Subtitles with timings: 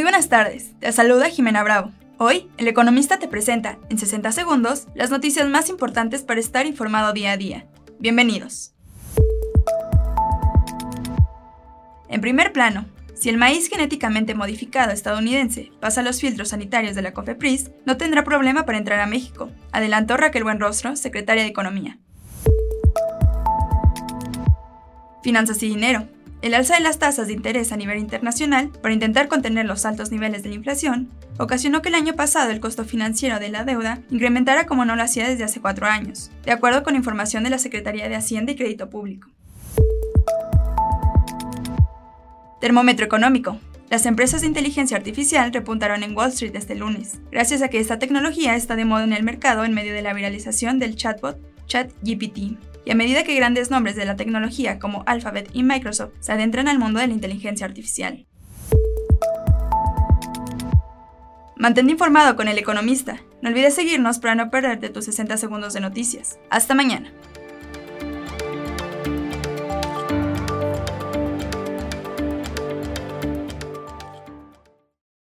[0.00, 1.92] Muy buenas tardes, te saluda Jimena Bravo.
[2.16, 7.12] Hoy, El Economista te presenta, en 60 segundos, las noticias más importantes para estar informado
[7.12, 7.66] día a día.
[7.98, 8.72] Bienvenidos.
[12.08, 17.12] En primer plano, si el maíz genéticamente modificado estadounidense pasa los filtros sanitarios de la
[17.12, 21.98] COFEPRIS, no tendrá problema para entrar a México, adelantó Raquel Buenrostro, secretaria de Economía.
[25.22, 26.08] Finanzas y dinero.
[26.42, 30.10] El alza de las tasas de interés a nivel internacional para intentar contener los altos
[30.10, 34.00] niveles de la inflación ocasionó que el año pasado el costo financiero de la deuda
[34.10, 37.58] incrementara como no lo hacía desde hace cuatro años, de acuerdo con información de la
[37.58, 39.28] Secretaría de Hacienda y Crédito Público.
[42.58, 43.58] Termómetro económico.
[43.90, 47.98] Las empresas de inteligencia artificial repuntaron en Wall Street este lunes, gracias a que esta
[47.98, 52.69] tecnología está de moda en el mercado en medio de la viralización del chatbot ChatGPT
[52.90, 56.78] a medida que grandes nombres de la tecnología como Alphabet y Microsoft se adentran al
[56.78, 58.26] mundo de la inteligencia artificial.
[61.56, 63.20] Mantente informado con el economista.
[63.42, 66.38] No olvides seguirnos para no perderte tus 60 segundos de noticias.
[66.48, 67.12] Hasta mañana.